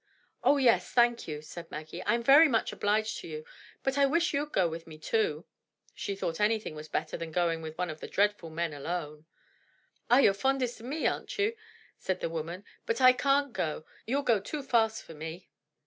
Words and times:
"Oh, 0.43 0.57
yes, 0.57 0.89
thank 0.89 1.27
you," 1.27 1.43
said 1.43 1.69
Maggie, 1.69 2.01
"I'm 2.07 2.23
very 2.23 2.47
much 2.47 2.73
obliged 2.73 3.17
to 3.19 3.27
you, 3.27 3.45
but 3.83 3.99
I 3.99 4.07
wish 4.07 4.33
you'd 4.33 4.51
go 4.51 4.67
with 4.67 4.87
me, 4.87 4.97
too." 4.97 5.45
She 5.93 6.15
thought 6.15 6.39
anything 6.39 6.73
was 6.73 6.87
better 6.87 7.17
than 7.17 7.31
going 7.31 7.61
with 7.61 7.77
one 7.77 7.91
of 7.91 7.99
the 7.99 8.07
dreadful 8.07 8.49
men 8.49 8.73
alone. 8.73 9.25
"Ah, 10.09 10.17
you're 10.17 10.33
fondest 10.33 10.81
o' 10.81 10.85
me, 10.85 11.05
aren't 11.05 11.37
you?" 11.37 11.55
said 11.99 12.19
the 12.19 12.29
woman. 12.29 12.65
"But 12.87 12.99
I 12.99 13.13
can't 13.13 13.53
go. 13.53 13.85
You'll 14.07 14.23
go 14.23 14.39
too 14.39 14.63
fast 14.63 15.03
for 15.03 15.13
me." 15.13 15.51